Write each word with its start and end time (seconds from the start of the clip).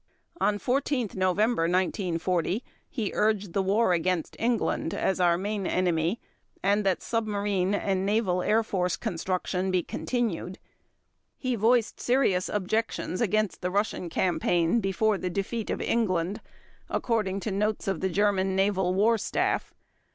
On 0.39 0.57
14 0.57 1.11
November 1.13 1.65
1940 1.65 2.63
he 2.89 3.11
urged 3.13 3.53
the 3.53 3.61
war 3.61 3.93
against 3.93 4.35
England 4.39 4.95
"as 4.95 5.19
our 5.19 5.37
main 5.37 5.67
enemy" 5.67 6.19
and 6.63 6.83
that 6.83 7.03
submarine 7.03 7.75
and 7.75 8.03
naval 8.03 8.41
air 8.41 8.63
force 8.63 8.97
construction 8.97 9.69
be 9.69 9.83
continued. 9.83 10.57
He 11.37 11.53
voiced 11.55 11.99
"serious 11.99 12.49
objections 12.49 13.21
against 13.21 13.61
the 13.61 13.69
Russian 13.69 14.09
campaign 14.09 14.79
before 14.79 15.19
the 15.19 15.29
defeat 15.29 15.69
of 15.69 15.79
England", 15.79 16.41
according 16.89 17.39
to 17.41 17.51
notes 17.51 17.87
of 17.87 17.99
the 18.01 18.09
German 18.09 18.55
Naval 18.55 18.95
War 18.95 19.19
Staff. 19.19 19.71